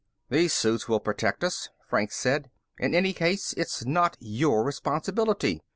[0.31, 2.49] "These suits will protect us," Franks said.
[2.79, 5.61] "In any case, it's not your responsibility.